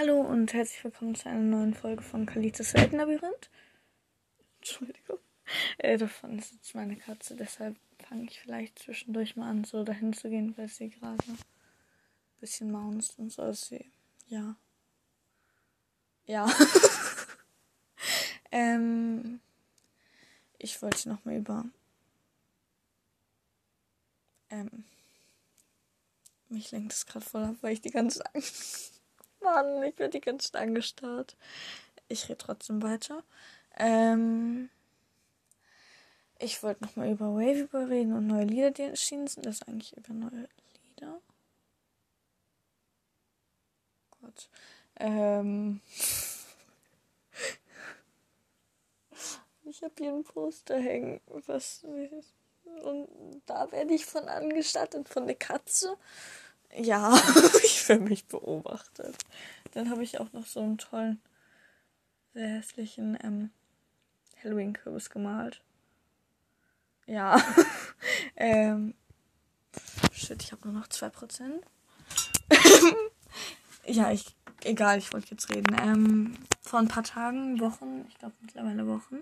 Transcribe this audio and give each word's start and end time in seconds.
Hallo 0.00 0.22
und 0.22 0.54
herzlich 0.54 0.82
willkommen 0.82 1.14
zu 1.14 1.28
einer 1.28 1.40
neuen 1.40 1.74
Folge 1.74 2.02
von 2.02 2.24
Kalitas 2.24 2.72
Weltenlabyrinth. 2.72 3.50
Entschuldigung. 4.56 5.18
Äh, 5.76 5.98
davon 5.98 6.38
ist 6.38 6.52
jetzt 6.52 6.74
meine 6.74 6.96
Katze, 6.96 7.36
deshalb 7.36 7.76
fange 8.08 8.24
ich 8.24 8.40
vielleicht 8.40 8.78
zwischendurch 8.78 9.36
mal 9.36 9.50
an, 9.50 9.64
so 9.64 9.84
dahin 9.84 10.14
zu 10.14 10.30
gehen, 10.30 10.56
weil 10.56 10.68
sie 10.68 10.88
gerade 10.88 11.22
ein 11.28 11.38
bisschen 12.40 12.70
maunzt 12.70 13.18
und 13.18 13.30
so. 13.30 13.42
Also 13.42 13.66
sie, 13.66 13.92
ja. 14.28 14.56
Ja. 16.24 16.48
ähm, 18.52 19.40
ich 20.56 20.80
wollte 20.80 21.10
nochmal 21.10 21.36
über. 21.36 21.66
Ähm, 24.48 24.84
mich 26.48 26.70
lenkt 26.70 26.94
es 26.94 27.04
gerade 27.04 27.26
voll 27.26 27.44
ab, 27.44 27.56
weil 27.60 27.74
ich 27.74 27.82
die 27.82 27.90
ganze 27.90 28.24
Angst. 28.34 28.99
Mann, 29.42 29.82
ich 29.82 29.98
werde 29.98 30.18
die 30.18 30.20
ganze 30.20 30.52
Zeit 30.52 30.62
angestarrt. 30.62 31.36
Ich 32.08 32.28
rede 32.28 32.38
trotzdem 32.38 32.82
weiter. 32.82 33.22
Ähm, 33.76 34.70
ich 36.38 36.62
wollte 36.62 36.84
nochmal 36.84 37.10
über 37.10 37.34
Wave 37.34 37.60
überreden 37.60 38.14
und 38.14 38.26
neue 38.26 38.44
Lieder, 38.44 38.70
die 38.70 38.82
erschienen 38.82 39.26
sind. 39.26 39.46
Das 39.46 39.56
ist 39.56 39.68
eigentlich 39.68 39.96
über 39.96 40.12
neue 40.12 40.48
Lieder. 40.88 41.20
Gott. 44.20 44.48
Ähm. 44.96 45.80
ich 49.64 49.82
habe 49.82 49.94
hier 49.98 50.12
ein 50.12 50.24
Poster 50.24 50.78
hängen. 50.78 51.20
Was. 51.46 51.84
Und 51.84 53.42
da 53.46 53.70
werde 53.72 53.94
ich 53.94 54.06
von 54.06 54.28
angestattet, 54.28 55.08
von 55.08 55.26
der 55.26 55.36
Katze. 55.36 55.96
Ja, 56.76 57.14
ich 57.64 57.82
fühle 57.82 58.00
mich 58.00 58.26
beobachtet. 58.26 59.16
Dann 59.72 59.90
habe 59.90 60.02
ich 60.02 60.20
auch 60.20 60.32
noch 60.32 60.46
so 60.46 60.60
einen 60.60 60.78
tollen, 60.78 61.20
sehr 62.32 62.48
hässlichen 62.48 63.18
ähm, 63.22 63.50
Halloween-Kürbis 64.42 65.10
gemalt. 65.10 65.62
Ja. 67.06 67.42
ähm, 68.36 68.94
shit, 70.12 70.42
ich 70.42 70.52
habe 70.52 70.68
nur 70.68 70.80
noch 70.80 70.86
2%. 70.86 71.60
ja, 73.86 74.10
ich. 74.12 74.36
Egal, 74.62 74.98
ich 74.98 75.12
wollte 75.14 75.30
jetzt 75.30 75.48
reden. 75.48 75.74
Ähm, 75.82 76.34
vor 76.60 76.80
ein 76.80 76.88
paar 76.88 77.02
Tagen, 77.02 77.60
Wochen, 77.60 78.04
ich 78.08 78.18
glaube 78.18 78.34
mittlerweile 78.42 78.86
Wochen, 78.86 79.20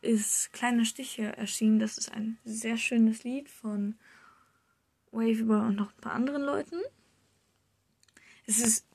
ist 0.00 0.50
Kleine 0.54 0.86
Stiche 0.86 1.36
erschienen. 1.36 1.78
Das 1.78 1.98
ist 1.98 2.10
ein 2.10 2.38
sehr 2.44 2.78
schönes 2.78 3.22
Lied 3.22 3.50
von 3.50 3.96
Waveber 5.12 5.66
und 5.66 5.76
noch 5.76 5.92
ein 5.92 6.00
paar 6.00 6.12
anderen 6.12 6.42
Leuten. 6.42 6.80
Es 8.46 8.60
ist 8.60 8.86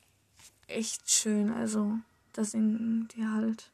echt 0.67 1.09
schön, 1.09 1.51
also 1.51 1.99
da 2.33 2.43
singen 2.43 3.07
die 3.09 3.25
halt. 3.25 3.71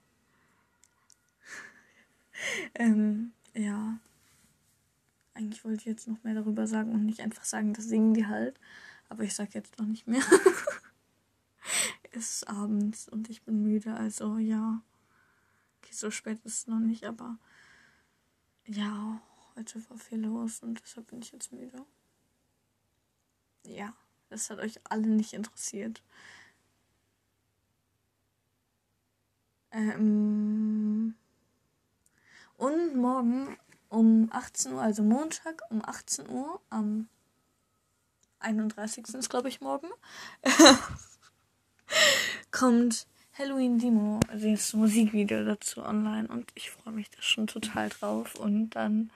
ähm, 2.76 3.34
ja. 3.54 4.00
Eigentlich 5.34 5.64
wollte 5.64 5.80
ich 5.80 5.86
jetzt 5.86 6.08
noch 6.08 6.22
mehr 6.24 6.34
darüber 6.34 6.68
sagen 6.68 6.92
und 6.92 7.06
nicht 7.06 7.22
einfach 7.22 7.46
sagen, 7.46 7.74
das 7.74 7.86
singen 7.86 8.14
die 8.14 8.28
halt. 8.28 8.60
Aber 9.08 9.24
ich 9.24 9.34
sag 9.34 9.54
jetzt 9.54 9.80
noch 9.80 9.86
nicht 9.86 10.06
mehr. 10.08 10.22
es 12.12 12.30
ist 12.30 12.50
abends 12.50 13.08
und 13.08 13.30
ich 13.30 13.44
bin 13.44 13.64
müde, 13.64 13.94
also 13.94 14.38
ja. 14.38 14.82
Okay, 15.78 15.94
so 15.94 16.12
spät 16.12 16.40
ist 16.44 16.54
es 16.60 16.68
noch 16.68 16.80
nicht, 16.80 17.06
aber 17.06 17.38
ja, 18.66 19.22
heute 19.56 19.82
war 19.90 19.98
viel 19.98 20.20
los 20.20 20.62
und 20.62 20.82
deshalb 20.84 21.08
bin 21.08 21.22
ich 21.22 21.32
jetzt 21.32 21.52
müde. 21.52 21.86
Ja, 23.66 23.94
das 24.30 24.50
hat 24.50 24.60
euch 24.60 24.80
alle 24.84 25.08
nicht 25.08 25.34
interessiert. 25.34 26.02
Ähm 29.72 31.16
und 32.58 32.96
morgen 32.96 33.58
um 33.90 34.30
18 34.32 34.74
Uhr, 34.74 34.82
also 34.82 35.04
Montag 35.04 35.62
um 35.70 35.84
18 35.84 36.30
Uhr, 36.30 36.60
am 36.70 37.08
31. 38.40 39.08
ist 39.16 39.30
glaube 39.30 39.50
ich 39.50 39.62
morgen, 39.62 39.88
kommt 42.52 43.08
Halloween 43.38 43.80
Demo, 43.80 44.20
also 44.28 44.50
das 44.52 44.74
Musikvideo 44.74 45.46
dazu 45.46 45.82
online 45.84 46.28
und 46.28 46.52
ich 46.56 46.72
freue 46.72 46.94
mich 46.94 47.10
da 47.10 47.22
schon 47.22 47.48
total 47.48 47.90
drauf 47.90 48.36
und 48.36 48.72
dann 48.72 49.12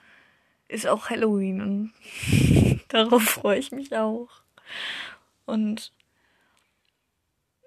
ist 0.68 0.86
auch 0.86 1.10
Halloween 1.10 1.60
und 1.60 1.92
darauf 2.94 3.22
freue 3.22 3.58
ich 3.58 3.72
mich 3.72 3.94
auch. 3.96 4.30
Und 5.46 5.92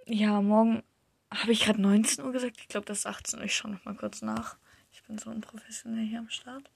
ja, 0.06 0.42
morgen 0.42 0.84
habe 1.32 1.52
ich 1.52 1.66
gerade 1.66 1.82
19 1.82 2.24
Uhr 2.24 2.32
gesagt. 2.32 2.58
Ich 2.60 2.68
glaube, 2.70 2.86
das 2.86 3.00
ist 3.00 3.06
18 3.06 3.40
Uhr. 3.40 3.46
Ich 3.46 3.56
schaue 3.56 3.72
noch 3.72 3.86
mal 3.86 3.96
kurz 3.96 4.22
nach. 4.22 4.58
Ich 4.92 5.04
bin 5.04 5.18
so 5.18 5.30
unprofessionell 5.30 6.06
hier 6.06 6.20
am 6.20 6.30
Start. 6.30 6.70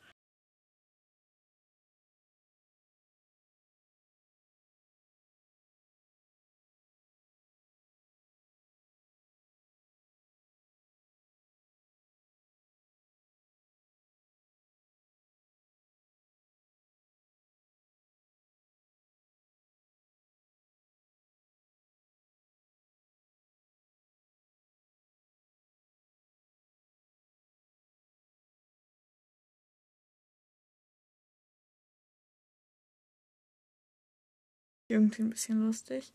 Irgendwie 34.91 35.21
ein 35.21 35.29
bisschen 35.29 35.65
lustig. 35.65 36.11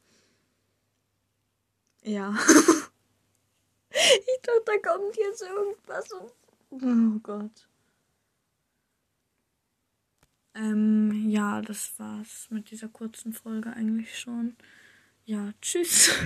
Ja. 2.03 2.37
ich 3.91 4.41
dachte, 4.42 4.62
da 4.66 4.91
kommt 4.91 5.16
jetzt 5.16 5.42
irgendwas 5.42 6.12
und. 6.12 6.32
Oh 6.70 7.19
Gott. 7.22 7.69
Ähm, 10.54 11.31
ja, 11.31 11.62
das 11.62 11.98
war's 11.98 12.48
mit 12.50 12.70
dieser 12.70 12.88
kurzen 12.88 13.32
Folge 13.32 13.72
eigentlich 13.72 14.19
schon. 14.19 14.56
Ja, 15.25 15.54
tschüss. 15.62 16.10